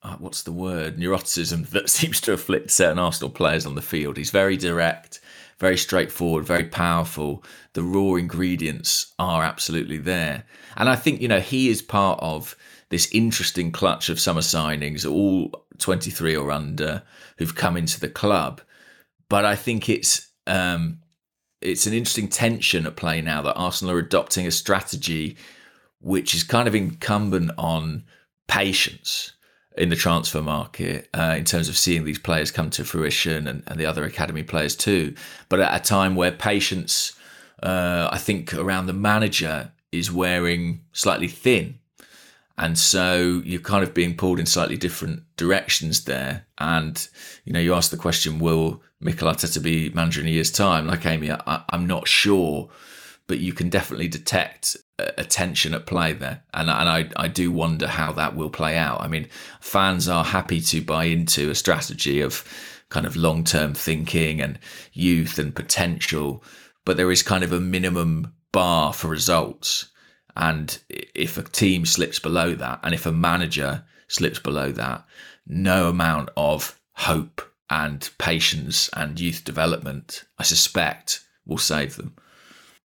[0.03, 0.97] uh, what's the word?
[0.97, 4.17] Neuroticism that seems to afflict certain Arsenal players on the field.
[4.17, 5.19] He's very direct,
[5.59, 7.43] very straightforward, very powerful.
[7.73, 10.43] The raw ingredients are absolutely there.
[10.75, 12.55] And I think, you know, he is part of
[12.89, 17.03] this interesting clutch of summer signings, all 23 or under,
[17.37, 18.61] who've come into the club.
[19.29, 20.99] But I think it's um,
[21.61, 25.37] it's an interesting tension at play now that Arsenal are adopting a strategy
[26.01, 28.03] which is kind of incumbent on
[28.49, 29.32] patience
[29.77, 33.63] in the transfer market uh, in terms of seeing these players come to fruition and,
[33.67, 35.15] and, the other academy players too.
[35.49, 37.13] But at a time where patience,
[37.61, 41.79] uh, I think, around the manager is wearing slightly thin
[42.57, 46.45] and so you're kind of being pulled in slightly different directions there.
[46.59, 47.07] And,
[47.45, 50.85] you know, you ask the question, will Mikel Arteta be manager in a year's time?
[50.85, 52.69] Like Amy, I, am not sure,
[53.27, 56.43] but you can definitely detect uh, a tension at play there.
[56.53, 59.01] And, and I, I do wonder how that will play out.
[59.01, 59.27] I mean,
[59.59, 62.43] fans are happy to buy into a strategy of
[62.89, 64.59] kind of long term thinking and
[64.91, 66.43] youth and potential,
[66.85, 69.89] but there is kind of a minimum bar for results
[70.35, 75.05] and if a team slips below that, and if a manager slips below that,
[75.45, 82.15] no amount of hope and patience and youth development, I suspect, will save them.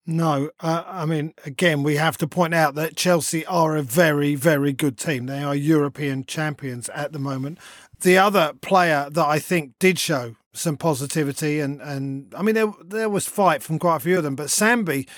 [0.08, 4.36] No, uh, I mean, again, we have to point out that Chelsea are a very,
[4.36, 5.26] very good team.
[5.26, 7.58] They are European champions at the moment.
[8.00, 12.72] The other player that I think did show some positivity, and, and I mean, there
[12.84, 15.08] there was fight from quite a few of them, but Sambi,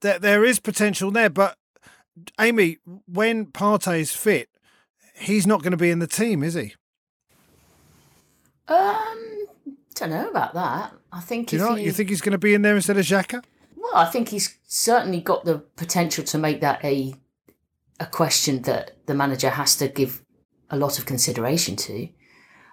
[0.00, 1.28] there, there is potential there.
[1.28, 1.58] But
[2.40, 4.48] Amy, when Partey is fit,
[5.14, 6.74] he's not going to be in the team, is he?
[8.68, 9.46] Um,
[9.94, 10.94] don't know about that.
[11.12, 11.48] I think.
[11.48, 11.74] Do you know?
[11.74, 13.44] He, you think he's going to be in there instead of Xhaka?
[13.80, 17.14] Well, I think he's certainly got the potential to make that a
[17.98, 20.22] a question that the manager has to give
[20.70, 22.08] a lot of consideration to.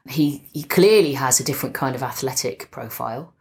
[0.08, 3.34] He he clearly has a different kind of athletic profile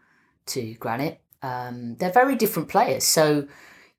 [0.46, 1.20] to Granit.
[1.42, 3.48] Um, they're very different players, so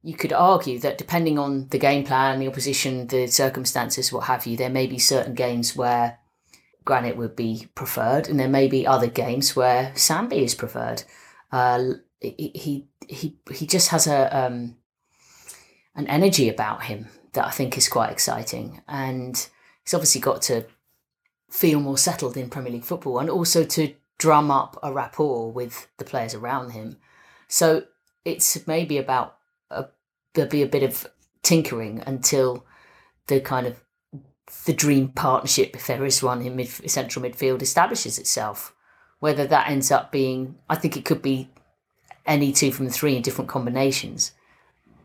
[0.02, 4.46] you could argue that depending on the game plan, the opposition, the circumstances, what have
[4.46, 6.20] you, there may be certain games where
[6.86, 11.04] Granit would be preferred, and there may be other games where Sambi is preferred.
[11.52, 14.78] Uh, he he he just has a um,
[15.96, 19.36] an energy about him that I think is quite exciting, and
[19.84, 20.66] he's obviously got to
[21.50, 25.88] feel more settled in Premier League football, and also to drum up a rapport with
[25.98, 26.98] the players around him.
[27.48, 27.84] So
[28.26, 29.38] it's maybe about
[29.70, 29.86] a
[30.34, 31.08] there'll be a bit of
[31.44, 32.66] tinkering until
[33.28, 33.84] the kind of
[34.66, 38.74] the dream partnership, if there is one in mid, central midfield, establishes itself.
[39.20, 41.50] Whether that ends up being, I think it could be
[42.28, 44.34] any two from the three in different combinations,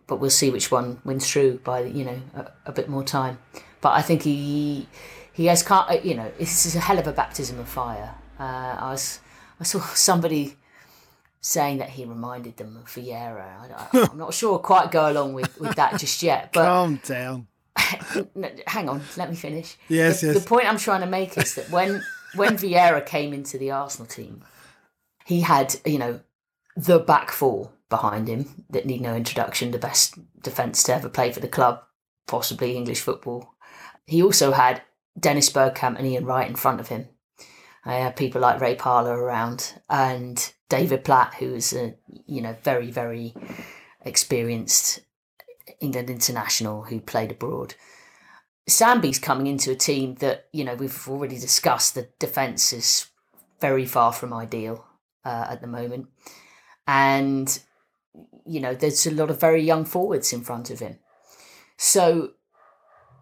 [0.07, 3.39] but we'll see which one wins through by you know a, a bit more time.
[3.81, 4.87] But I think he
[5.33, 5.65] he has,
[6.05, 8.15] you know, this is a hell of a baptism of fire.
[8.39, 9.21] Uh, I was,
[9.61, 10.57] I saw somebody
[11.41, 13.93] saying that he reminded them of Vieira.
[13.93, 16.51] I, am not sure quite go along with, with that just yet.
[16.53, 17.47] But calm down.
[18.67, 19.77] hang on, let me finish.
[19.89, 20.43] Yes, the, yes.
[20.43, 22.03] The point I'm trying to make is that when
[22.35, 24.45] when Vieira came into the Arsenal team,
[25.25, 26.21] he had you know
[26.77, 31.31] the back four behind him that need no introduction, the best defence to ever play
[31.31, 31.83] for the club,
[32.27, 33.55] possibly English football.
[34.07, 34.83] He also had
[35.19, 37.09] Dennis Bergkamp and Ian Wright in front of him.
[37.85, 41.95] I had people like Ray Parlour around and David Platt, who was a
[42.27, 43.35] you know very very
[44.05, 45.01] experienced
[45.81, 47.75] England international who played abroad.
[48.69, 51.95] Sambi's coming into a team that you know we've already discussed.
[51.95, 53.09] The defence is
[53.61, 54.87] very far from ideal
[55.25, 56.07] uh, at the moment,
[56.87, 57.61] and
[58.45, 60.99] you know there's a lot of very young forwards in front of him.
[61.77, 62.33] So,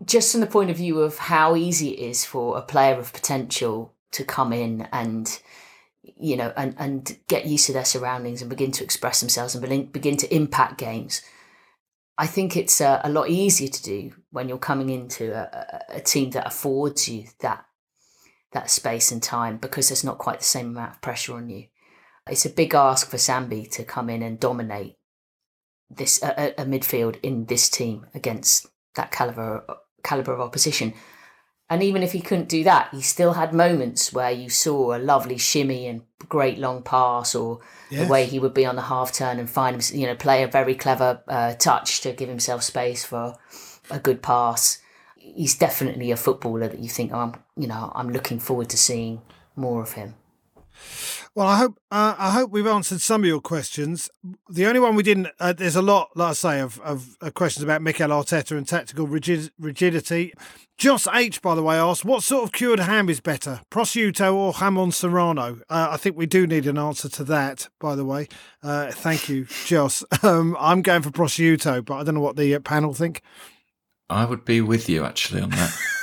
[0.05, 3.13] just from the point of view of how easy it is for a player of
[3.13, 5.41] potential to come in and
[6.03, 9.93] you know and and get used to their surroundings and begin to express themselves and
[9.93, 11.23] begin to impact games
[12.21, 16.01] I think it's a, a, lot easier to do when you're coming into a, a,
[16.03, 17.65] team that affords you that
[18.53, 21.69] that space and time because there's not quite the same amount of pressure on you.
[22.29, 24.97] It's a big ask for Sambi to come in and dominate
[25.89, 29.65] this a, a midfield in this team against that caliber
[30.03, 30.95] caliber of opposition.
[31.69, 34.99] And even if he couldn't do that, he still had moments where you saw a
[34.99, 38.07] lovely shimmy and great long pass, or yes.
[38.07, 40.43] the way he would be on the half turn and find him, you know, play
[40.43, 43.37] a very clever uh, touch to give himself space for
[43.89, 44.83] a good pass.
[45.15, 48.77] He's definitely a footballer that you think, oh, I'm, you know, I'm looking forward to
[48.77, 49.23] seeing
[49.55, 50.17] more of him.
[51.35, 54.11] Well, I hope uh, I hope we've answered some of your questions.
[54.49, 57.31] The only one we didn't, uh, there's a lot, like I say, of, of uh,
[57.31, 60.33] questions about Mikel Arteta and tactical rigid, rigidity.
[60.77, 64.55] Joss H, by the way, asked, what sort of cured ham is better, prosciutto or
[64.55, 65.61] jamon serrano?
[65.69, 68.29] Uh, I think we do need an answer to that, by the way.
[68.63, 70.05] Uh, thank you, Joss.
[70.23, 73.23] Um, I'm going for prosciutto, but I don't know what the uh, panel think.
[74.11, 75.75] I would be with you, actually, on that.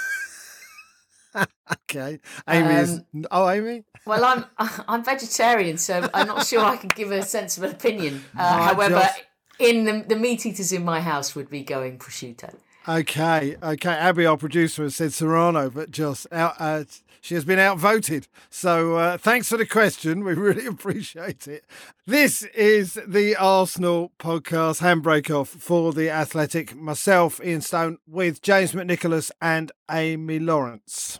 [1.72, 2.20] okay.
[2.48, 3.02] Amy um, is.
[3.32, 3.84] Oh, Amy?
[4.06, 4.46] Well, I'm
[4.88, 8.24] I'm vegetarian, so I'm not sure I can give a sensible opinion.
[8.38, 9.24] Uh, however, just...
[9.60, 12.54] in the, the meat eaters in my house would be going prosciutto.
[12.88, 13.90] Okay, okay.
[13.90, 16.86] Abby, our producer, has said Serrano, but just out, uh,
[17.20, 18.30] she has been outvoted.
[18.50, 20.24] So uh, thanks for the question.
[20.24, 21.66] We really appreciate it.
[22.06, 26.76] This is the Arsenal podcast handbrake off for the Athletic.
[26.78, 31.20] Myself, Ian Stone, with James McNicholas and Amy Lawrence.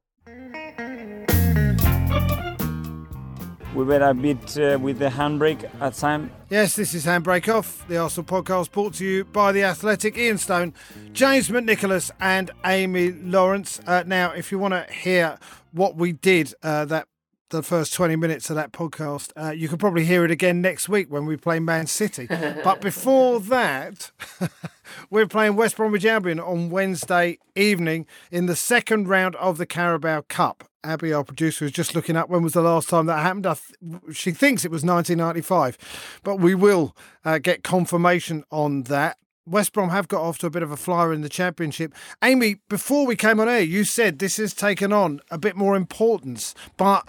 [3.73, 6.31] We were a bit uh, with the handbrake at time.
[6.49, 10.37] Yes, this is Handbrake Off, the Arsenal podcast brought to you by The Athletic, Ian
[10.37, 10.73] Stone,
[11.13, 13.79] James McNicholas, and Amy Lawrence.
[13.87, 15.37] Uh, now, if you want to hear
[15.71, 17.07] what we did uh, that
[17.51, 19.31] the first 20 minutes of that podcast.
[19.35, 22.25] Uh, you can probably hear it again next week when we play Man City.
[22.63, 24.11] but before that,
[25.09, 30.21] we're playing West Bromwich Albion on Wednesday evening in the second round of the Carabao
[30.29, 30.70] Cup.
[30.83, 33.43] Abby, our producer, is just looking up when was the last time that happened.
[33.43, 39.17] Th- she thinks it was 1995, but we will uh, get confirmation on that.
[39.45, 41.93] West Brom have got off to a bit of a flyer in the championship.
[42.23, 45.75] Amy, before we came on air, you said this has taken on a bit more
[45.75, 47.07] importance, but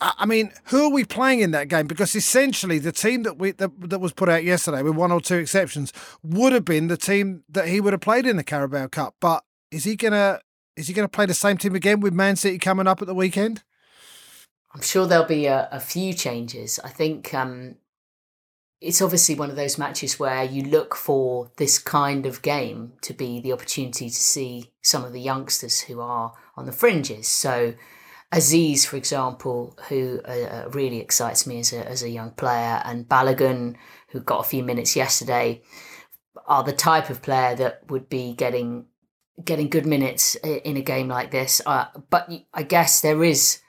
[0.00, 1.86] I mean, who are we playing in that game?
[1.86, 5.20] Because essentially, the team that we that, that was put out yesterday, with one or
[5.20, 8.86] two exceptions, would have been the team that he would have played in the Carabao
[8.86, 9.14] Cup.
[9.20, 10.40] But is he gonna
[10.76, 13.14] is he gonna play the same team again with Man City coming up at the
[13.14, 13.62] weekend?
[14.74, 16.80] I'm sure there'll be a, a few changes.
[16.82, 17.76] I think um,
[18.80, 23.14] it's obviously one of those matches where you look for this kind of game to
[23.14, 27.28] be the opportunity to see some of the youngsters who are on the fringes.
[27.28, 27.74] So
[28.32, 32.82] Azeez, for example, who uh, uh, really excites me as a, as a young player,
[32.84, 33.76] and Balogun,
[34.08, 35.62] who got a few minutes yesterday,
[36.46, 38.86] are the type of player that would be getting
[39.42, 41.60] getting good minutes in a game like this.
[41.66, 43.60] Uh, but I guess there is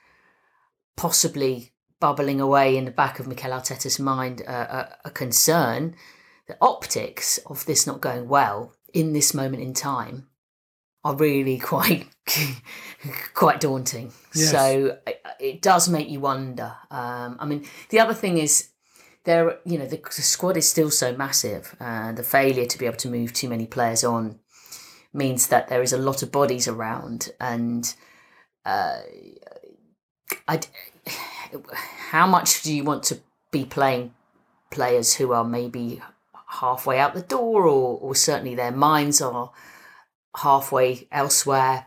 [0.95, 5.95] possibly bubbling away in the back of Mikel Arteta's mind uh, a, a concern,
[6.47, 10.27] the optics of this not going well in this moment in time
[11.03, 12.07] are really quite
[13.33, 14.11] quite daunting.
[14.33, 14.51] Yes.
[14.51, 16.73] So it, it does make you wonder.
[16.91, 18.69] Um, I mean, the other thing is
[19.23, 19.59] there.
[19.65, 22.97] You know, the, the squad is still so massive, and the failure to be able
[22.97, 24.39] to move too many players on
[25.15, 27.93] means that there is a lot of bodies around, and
[28.65, 28.99] uh,
[30.47, 30.59] I.
[32.09, 33.19] How much do you want to
[33.51, 34.13] be playing
[34.71, 36.01] players who are maybe
[36.47, 39.51] halfway out the door, or, or certainly their minds are
[40.35, 41.85] halfway elsewhere?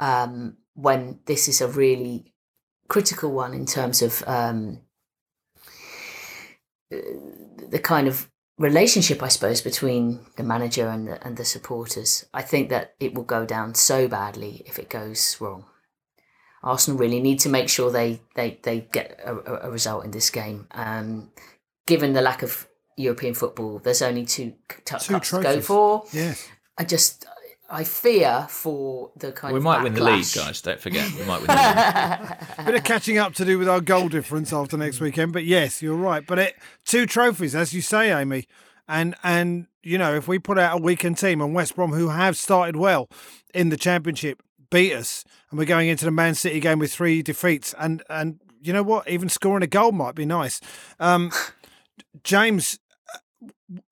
[0.00, 2.32] Um, when this is a really
[2.88, 4.80] critical one in terms of um,
[6.90, 12.26] the kind of relationship, I suppose, between the manager and the, and the supporters.
[12.32, 15.66] I think that it will go down so badly if it goes wrong.
[16.62, 20.30] Arsenal really need to make sure they they, they get a, a result in this
[20.30, 20.66] game.
[20.70, 21.30] Um,
[21.86, 26.04] given the lack of European football, there's only two, t- Two cups to go for.
[26.12, 26.34] Yeah.
[26.78, 27.26] I just
[27.74, 30.62] I fear for the kind We of might win the league, guys.
[30.62, 32.66] Don't forget, we might win the league.
[32.66, 35.82] Bit of catching up to do with our goal difference after next weekend, but yes,
[35.82, 36.24] you're right.
[36.24, 38.46] But it two trophies, as you say, Amy,
[38.86, 42.10] and and you know if we put out a weekend team and West Brom, who
[42.10, 43.08] have started well
[43.52, 47.22] in the Championship, beat us, and we're going into the Man City game with three
[47.22, 50.60] defeats, and and you know what, even scoring a goal might be nice.
[51.00, 51.32] Um,
[52.22, 52.78] James,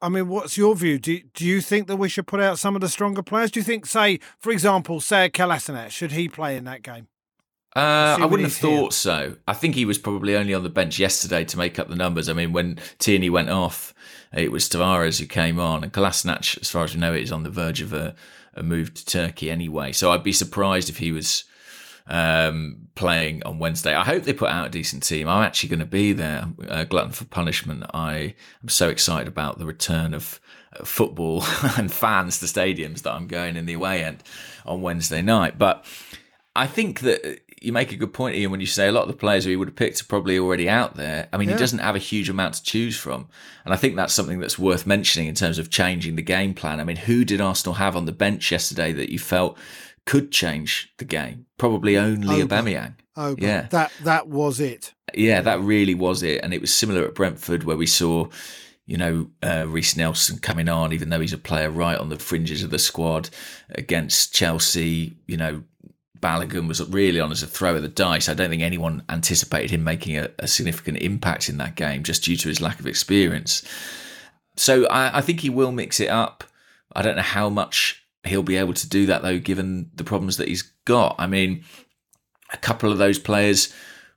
[0.00, 0.98] I mean, what's your view?
[0.98, 3.50] Do do you think that we should put out some of the stronger players?
[3.50, 7.08] Do you think, say, for example, say Kolasinac, should he play in that game?
[7.74, 8.78] Uh, I wouldn't have he's here.
[8.78, 9.36] thought so.
[9.48, 12.28] I think he was probably only on the bench yesterday to make up the numbers.
[12.28, 13.94] I mean, when Tierney went off,
[14.34, 17.44] it was Tavares who came on, and Kolasinac, as far as we know, is on
[17.44, 18.14] the verge of a,
[18.52, 19.92] a move to Turkey anyway.
[19.92, 21.44] So I'd be surprised if he was
[22.06, 23.94] um, playing on Wednesday.
[23.94, 25.28] I hope they put out a decent team.
[25.28, 27.84] I'm actually going to be there, uh, glutton for punishment.
[27.94, 30.40] I am so excited about the return of
[30.78, 31.44] uh, football
[31.76, 34.22] and fans to stadiums that I'm going in the away end
[34.66, 35.58] on Wednesday night.
[35.58, 35.84] But
[36.54, 39.08] I think that you make a good point, Ian, when you say a lot of
[39.08, 41.28] the players who he would have picked are probably already out there.
[41.32, 41.54] I mean, Yeah.
[41.54, 43.28] he doesn't have a huge amount to choose from.
[43.64, 46.80] And I think that's something that's worth mentioning in terms of changing the game plan.
[46.80, 49.56] I mean, who did Arsenal have on the bench yesterday that you felt
[50.06, 51.46] could change the game?
[51.58, 52.56] Probably only Oba.
[52.62, 52.94] Aubameyang.
[53.16, 53.66] Oh, Yeah.
[53.70, 54.94] that that was it.
[55.14, 56.40] Yeah, that really was it.
[56.42, 58.28] And it was similar at Brentford where we saw,
[58.86, 62.18] you know, uh, Reiss Nelson coming on, even though he's a player right on the
[62.18, 63.28] fringes of the squad
[63.70, 65.14] against Chelsea.
[65.26, 65.62] You know,
[66.20, 68.28] Balogun was really on as a throw of the dice.
[68.28, 72.24] I don't think anyone anticipated him making a, a significant impact in that game just
[72.24, 73.62] due to his lack of experience.
[74.56, 76.44] So I, I think he will mix it up.
[76.94, 80.36] I don't know how much he'll be able to do that though, given the problems
[80.36, 81.16] that he's got.
[81.18, 81.64] I mean,
[82.52, 83.72] a couple of those players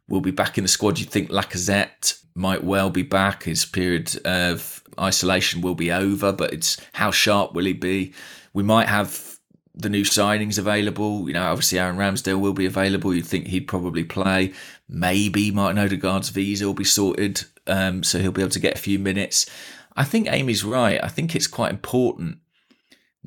[0.08, 1.00] will be back in the squad.
[1.00, 3.44] You'd think Lacazette might well be back.
[3.44, 8.14] His period of isolation will be over, but it's how sharp will he be?
[8.54, 9.40] We might have
[9.74, 11.28] the new signings available.
[11.28, 13.14] You know, obviously Aaron Ramsdale will be available.
[13.14, 14.54] You'd think he'd probably play.
[14.88, 18.82] Maybe Martin Odegaard's visa will be sorted, um, so he'll be able to get a
[18.82, 19.50] few minutes.
[19.96, 21.04] I think Amy's right.
[21.04, 22.40] I think it's quite important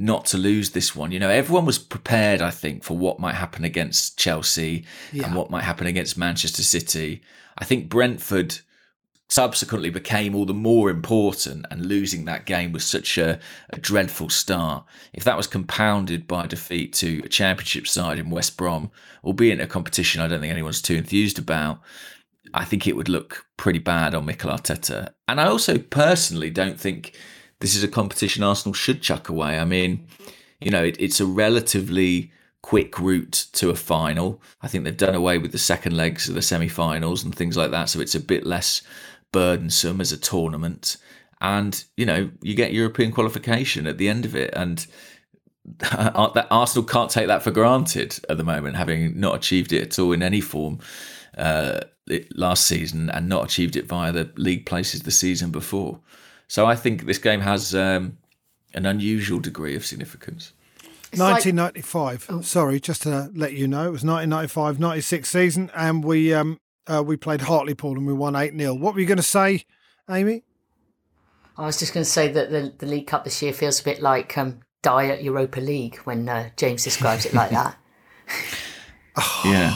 [0.00, 1.11] not to lose this one.
[1.11, 5.50] You know, everyone was prepared, I think, for what might happen against Chelsea and what
[5.50, 7.20] might happen against Manchester City.
[7.58, 8.61] I think Brentford
[9.28, 14.30] subsequently became all the more important, and losing that game was such a, a dreadful
[14.30, 14.84] start.
[15.12, 18.90] If that was compounded by a defeat to a championship side in West Brom,
[19.24, 21.80] albeit a competition I don't think anyone's too enthused about,
[22.54, 25.12] I think it would look pretty bad on Mikel Arteta.
[25.26, 27.14] And I also personally don't think
[27.60, 29.58] this is a competition Arsenal should chuck away.
[29.58, 30.06] I mean,
[30.60, 34.42] you know, it, it's a relatively quick route to a final.
[34.62, 37.70] I think they've done away with the second legs of the semi-finals and things like
[37.70, 38.82] that, so it's a bit less
[39.32, 40.96] burdensome as a tournament.
[41.40, 44.86] And you know, you get European qualification at the end of it, and
[45.78, 49.98] that Arsenal can't take that for granted at the moment, having not achieved it at
[49.98, 50.78] all in any form
[51.36, 51.80] uh,
[52.34, 56.00] last season and not achieved it via the league places the season before.
[56.48, 58.18] So I think this game has um,
[58.74, 60.52] an unusual degree of significance.
[61.12, 62.44] It's like- 1995.
[62.44, 67.03] Sorry, just to let you know, it was 1995, 96 season, and we um uh,
[67.03, 68.74] we played Hartlepool and we won 8 0.
[68.74, 69.64] What were you going to say,
[70.11, 70.42] Amy?
[71.59, 73.84] I was just going to say that the, the League Cup this year feels a
[73.84, 77.76] bit like um, Diet Europa League when uh, James describes it like that.
[79.44, 79.74] Yeah.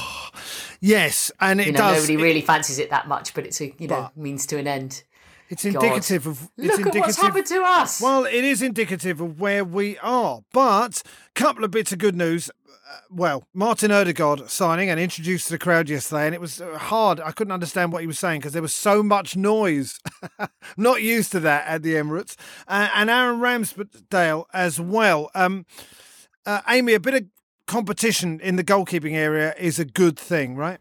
[0.80, 1.96] Yes, and it You know, does.
[2.08, 4.66] nobody really fancies it that much, but it's a you know But- means to an
[4.68, 5.02] end.
[5.52, 6.50] It's indicative of.
[6.56, 7.00] It's Look at indicative.
[7.02, 8.00] what's happened to us.
[8.00, 10.40] Well, it is indicative of where we are.
[10.52, 12.48] But a couple of bits of good news.
[12.48, 16.78] Uh, Well, Martin Odegaard signing and introduced to the crowd yesterday, and it was uh,
[16.78, 17.20] hard.
[17.20, 19.98] I couldn't understand what he was saying because there was so much noise.
[20.76, 22.34] Not used to that at the Emirates.
[22.66, 25.30] Uh, and Aaron Ramsdale as well.
[25.34, 25.64] Um,
[26.46, 27.24] uh, Amy, a bit of
[27.66, 30.80] competition in the goalkeeping area is a good thing, right?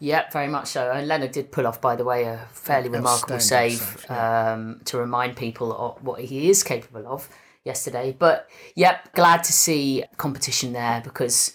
[0.00, 0.90] Yep, very much so.
[0.92, 4.52] And Leno did pull off, by the way, a fairly remarkable save, save yeah.
[4.52, 7.28] um, to remind people of what he is capable of
[7.64, 8.14] yesterday.
[8.16, 11.52] But yep, glad to see competition there because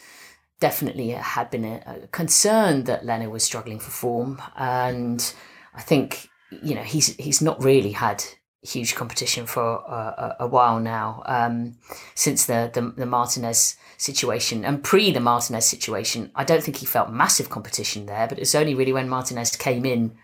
[0.59, 5.33] definitely it had been a, a concern that Leno was struggling for form, and
[5.73, 6.29] I think
[6.61, 8.23] you know he's he's not really had
[8.63, 11.75] huge competition for a, a, a while now um,
[12.15, 16.31] since the, the, the Martinez situation and pre the Martinez situation.
[16.35, 19.85] I don't think he felt massive competition there, but it's only really when Martinez came
[19.85, 20.15] in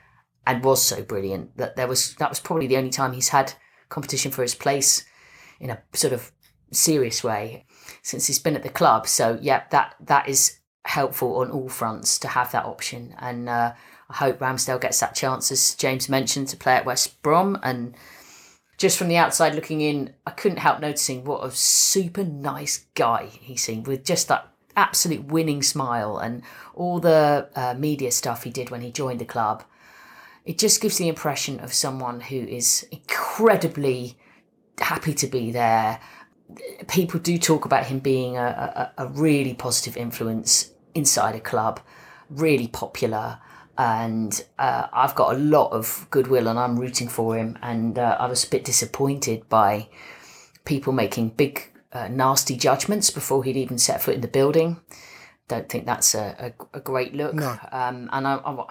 [0.47, 3.53] and was so brilliant that there was that was probably the only time he's had
[3.89, 5.05] competition for his place
[5.59, 6.31] in a sort of
[6.71, 7.65] serious way
[8.01, 9.07] since he's been at the club.
[9.07, 13.49] So yeah, that that is helpful on all fronts to have that option and.
[13.49, 13.73] Uh,
[14.11, 17.93] I hope Ramsdale gets that chance, as James mentioned, to play at West Brom and
[18.79, 23.25] just from the outside looking in, I couldn't help noticing what a super nice guy
[23.25, 26.41] he seemed with just that absolute winning smile and
[26.73, 29.65] all the uh, media stuff he did when he joined the club.
[30.45, 34.17] It just gives the impression of someone who is incredibly
[34.79, 35.99] happy to be there.
[36.87, 41.81] People do talk about him being a, a, a really positive influence inside a club,
[42.29, 43.39] really popular
[43.79, 47.57] and uh, I've got a lot of goodwill and I'm rooting for him.
[47.61, 49.87] And uh, I was a bit disappointed by
[50.65, 54.81] people making big, uh, nasty judgments before he'd even set foot in the building.
[55.47, 57.35] Don't think that's a, a, a great look.
[57.35, 57.57] No.
[57.71, 58.65] Um, and I, I,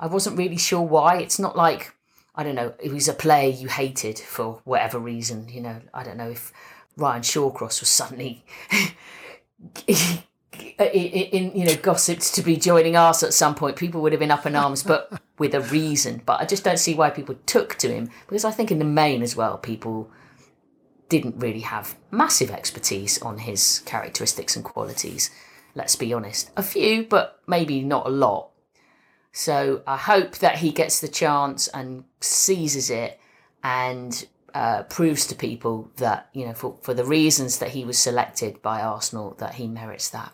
[0.00, 1.18] I wasn't really sure why.
[1.18, 1.92] It's not like,
[2.34, 5.50] I don't know, it was a player you hated for whatever reason.
[5.50, 6.50] You know, I don't know if
[6.96, 8.42] Ryan Shawcross was suddenly
[10.60, 13.76] in, you know gossiped to be joining us at some point.
[13.76, 16.22] People would have been up in arms but with a reason.
[16.24, 18.84] But i just don't see why people took to him because i think in the
[18.84, 20.10] main as well people
[21.08, 25.30] didn't really have massive expertise on his characteristics and qualities
[25.74, 26.50] let's be honest.
[26.56, 28.50] A few but maybe not a lot.
[29.32, 33.18] So i hope that he gets the chance and seizes it
[33.62, 37.98] and uh, proves to people that you know for, for the reasons that he was
[37.98, 40.32] selected by arsenal that he merits that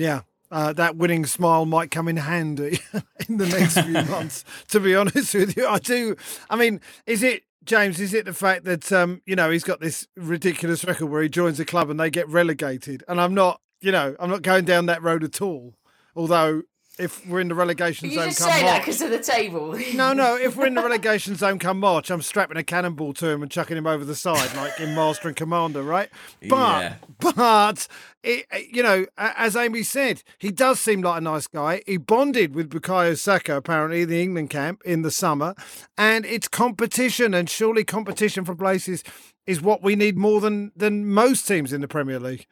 [0.00, 2.78] yeah, uh, that winning smile might come in handy
[3.28, 4.44] in the next few months.
[4.68, 6.16] To be honest with you, I do.
[6.48, 8.00] I mean, is it James?
[8.00, 11.28] Is it the fact that um, you know he's got this ridiculous record where he
[11.28, 13.02] joins a club and they get relegated?
[13.08, 15.74] And I'm not, you know, I'm not going down that road at all.
[16.14, 16.62] Although
[16.98, 18.72] if we're in the relegation you zone just come say March.
[18.72, 19.78] that because of the table.
[19.94, 20.36] no, no.
[20.40, 23.50] If we're in the relegation zone come March, I'm strapping a cannonball to him and
[23.50, 26.08] chucking him over the side, like in Master and Commander, right?
[26.48, 26.94] But, Yeah.
[27.18, 27.88] but
[28.22, 31.82] it, you know, as Amy said, he does seem like a nice guy.
[31.86, 35.54] He bonded with Bukayo Saka apparently in the England camp in the summer,
[35.98, 39.02] and it's competition, and surely competition for places
[39.46, 42.46] is what we need more than than most teams in the Premier League.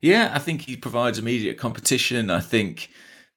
[0.00, 2.28] Yeah, I think he provides immediate competition.
[2.30, 2.90] I think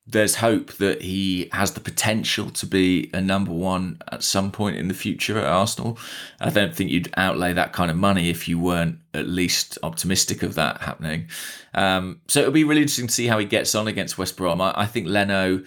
[0.10, 4.78] there's hope that he has the potential to be a number one at some point
[4.78, 5.99] in the future at Arsenal.
[6.39, 10.43] I don't think you'd outlay that kind of money if you weren't at least optimistic
[10.43, 11.28] of that happening.
[11.74, 14.62] Um, so it'll be really interesting to see how he gets on against West Brom.
[14.62, 15.64] I, I think Leno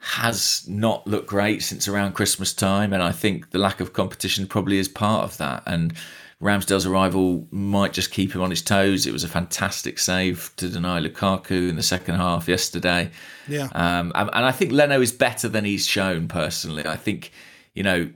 [0.00, 4.46] has not looked great since around Christmas time, and I think the lack of competition
[4.48, 5.62] probably is part of that.
[5.66, 5.94] And
[6.40, 9.06] Ramsdale's arrival might just keep him on his toes.
[9.06, 13.10] It was a fantastic save to deny Lukaku in the second half yesterday.
[13.48, 13.68] Yeah.
[13.72, 16.86] Um, and, and I think Leno is better than he's shown personally.
[16.86, 17.32] I think,
[17.74, 18.10] you know,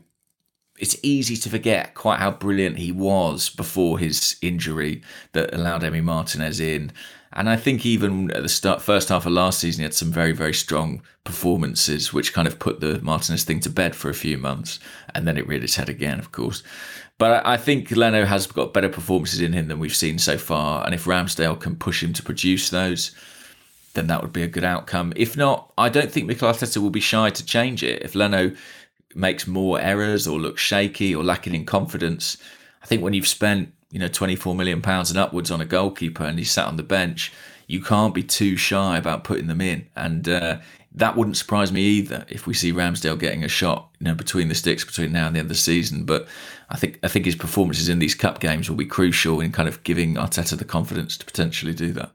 [0.79, 5.03] it's easy to forget quite how brilliant he was before his injury
[5.33, 6.93] that allowed Emi Martinez in.
[7.33, 10.12] And I think even at the start, first half of last season, he had some
[10.12, 14.14] very, very strong performances, which kind of put the Martinez thing to bed for a
[14.14, 14.79] few months.
[15.14, 16.62] And then it reared its head again, of course.
[17.23, 20.85] But I think Leno has got better performances in him than we've seen so far.
[20.85, 23.12] And if Ramsdale can push him to produce those,
[23.95, 25.12] then that would be a good outcome.
[25.14, 28.03] If not, I don't think Mikel Arteta will be shy to change it.
[28.03, 28.51] If Leno
[29.14, 32.39] makes more errors or looks shaky or lacking in confidence,
[32.83, 36.25] I think when you've spent you know 24 million pounds and upwards on a goalkeeper
[36.25, 37.33] and he's sat on the bench,
[37.68, 39.87] you can't be too shy about putting them in.
[39.95, 40.59] And uh,
[40.95, 44.49] that wouldn't surprise me either if we see Ramsdale getting a shot, you know, between
[44.49, 46.05] the sticks between now and the end of the season.
[46.05, 46.28] But
[46.68, 49.68] I think I think his performances in these cup games will be crucial in kind
[49.68, 52.12] of giving Arteta the confidence to potentially do that.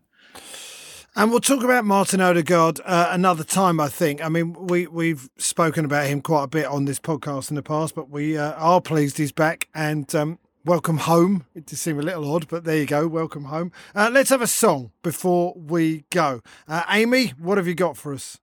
[1.16, 4.24] And we'll talk about Martin Odegaard uh, another time, I think.
[4.24, 7.64] I mean, we, we've spoken about him quite a bit on this podcast in the
[7.64, 11.48] past, but we uh, are pleased he's back and um, welcome home.
[11.56, 13.08] It does seem a little odd, but there you go.
[13.08, 13.72] Welcome home.
[13.96, 16.42] Uh, let's have a song before we go.
[16.68, 18.38] Uh, Amy, what have you got for us?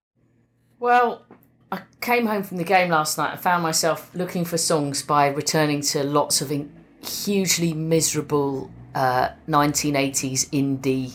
[0.79, 1.25] Well,
[1.72, 5.29] I came home from the game last night and found myself looking for songs by
[5.29, 6.72] returning to lots of in-
[7.03, 11.12] hugely miserable uh, 1980s indie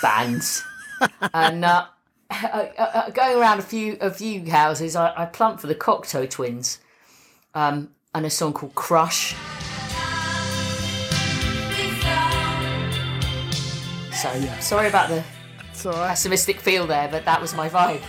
[0.02, 0.64] bands.
[1.34, 1.86] and uh,
[2.30, 6.28] uh, uh, going around a few a few houses, I, I plumped for the Cocteau
[6.28, 6.78] Twins
[7.54, 9.34] um, and a song called Crush.
[14.12, 15.22] So yeah, sorry about the
[15.80, 18.02] pessimistic feel there, but that was my vibe.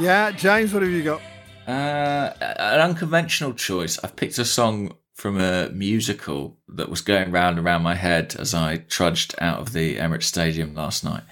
[0.00, 1.20] Yeah, James, what have you got?
[1.68, 3.98] Uh, an unconventional choice.
[4.02, 8.34] I've picked a song from a musical that was going round and around my head
[8.38, 11.22] as I trudged out of the Emirates Stadium last night.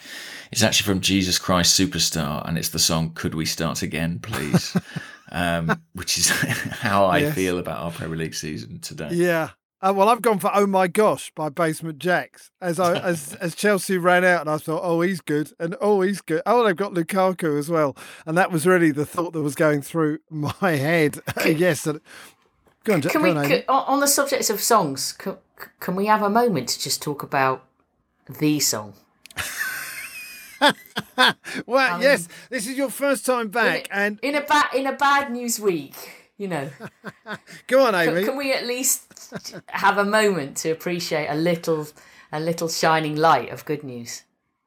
[0.53, 4.77] It's actually from Jesus Christ Superstar, and it's the song "Could We Start Again, Please,"
[5.33, 7.35] um, which is how I Yes.
[7.35, 9.09] feel about our Premier League season today.
[9.12, 9.51] Yeah.
[9.81, 13.55] Uh, well, I've gone for "Oh My Gosh" by Basement Jaxx as I as as
[13.55, 16.74] Chelsea ran out, and I thought, "Oh, he's good," and "Oh, he's good." Oh, they've
[16.74, 20.53] got Lukaku as well, and that was really the thought that was going through my
[20.72, 21.20] head.
[21.47, 21.87] yes.
[21.87, 22.01] and-
[22.85, 23.03] Go on.
[23.03, 23.49] Can go we, on, Amy.
[23.59, 25.37] c- on the subject of songs, can,
[25.79, 27.64] can we have a moment to just talk about
[28.29, 28.95] the song?
[31.66, 35.31] Well, yes, this is your first time back, and in a bad in a bad
[35.33, 36.70] news week, you know,
[37.66, 38.24] go on, Amy.
[38.24, 41.89] can we at least have a moment to appreciate a little
[42.32, 44.22] a little shining light of good news?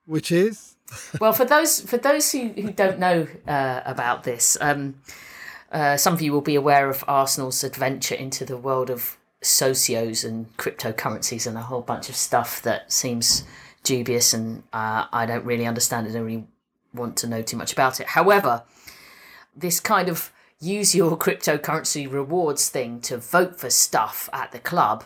[0.06, 0.76] Which is
[1.20, 4.96] Well, for those for those who, who don't know uh, about this, um,
[5.72, 10.28] uh, some of you will be aware of Arsenal's adventure into the world of socios
[10.28, 13.44] and cryptocurrencies and a whole bunch of stuff that seems
[13.84, 16.12] dubious, and uh, I don't really understand it.
[16.12, 16.48] I don't really
[16.94, 18.08] want to know too much about it.
[18.08, 18.64] However,
[19.56, 20.32] this kind of
[20.62, 25.04] use your cryptocurrency rewards thing to vote for stuff at the club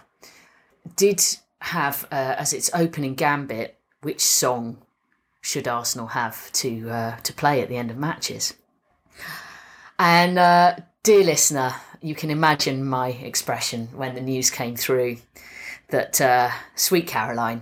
[0.95, 1.24] did
[1.60, 4.78] have uh, as its opening gambit which song
[5.41, 8.53] should Arsenal have to uh, to play at the end of matches.
[9.97, 15.18] And uh, dear listener, you can imagine my expression when the news came through
[15.89, 17.62] that uh, Sweet Caroline,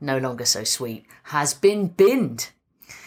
[0.00, 2.50] no longer so sweet, has been binned.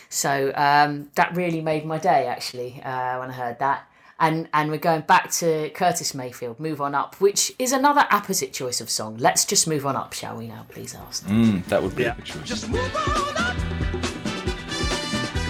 [0.10, 3.88] So um, that really made my day actually uh, when I heard that.
[4.20, 8.52] And and we're going back to Curtis Mayfield, "Move On Up," which is another apposite
[8.52, 9.18] choice of song.
[9.18, 11.34] Let's just move on up, shall we now, please, Arsenal?
[11.36, 12.68] Mm, that would be a good choice.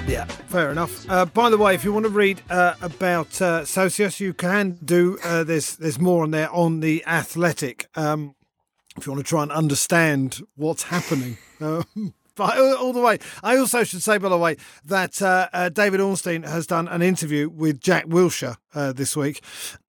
[0.08, 1.10] Yeah, fair enough.
[1.10, 4.78] Uh, by the way, if you want to read uh, about uh, Socios, you can
[4.84, 5.18] do.
[5.24, 7.88] Uh, there's there's more on there on the Athletic.
[7.96, 8.36] Um,
[8.98, 11.38] if you want to try and understand what's happening.
[11.60, 13.20] Um, but all the way.
[13.44, 17.02] I also should say, by the way, that uh, uh, David Ornstein has done an
[17.02, 19.42] interview with Jack Wilshere uh, this week.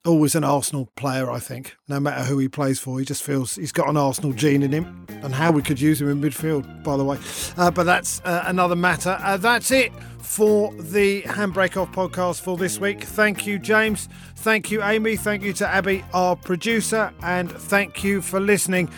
[0.06, 1.76] Always an Arsenal player, I think.
[1.88, 4.72] No matter who he plays for, he just feels he's got an Arsenal gene in
[4.72, 7.18] him, and how we could use him in midfield, by the way.
[7.56, 9.18] Uh, but that's uh, another matter.
[9.20, 9.92] Uh, that's it
[10.22, 13.02] for the Handbrake Off podcast for this week.
[13.02, 14.08] Thank you, James.
[14.36, 15.16] Thank you, Amy.
[15.16, 18.88] Thank you to Abby, our producer, and thank you for listening.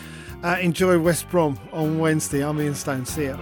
[0.43, 2.43] Uh, enjoy West Brom on Wednesday.
[2.43, 3.05] I'm Ian Stone.
[3.05, 3.37] See ya.